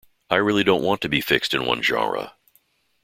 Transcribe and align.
I 0.31 0.37
really 0.37 0.63
don't 0.63 0.81
want 0.81 1.01
to 1.01 1.09
be 1.09 1.21
fixed 1.21 1.53
in 1.53 1.67
one 1.67 1.83
genre. 1.83 2.33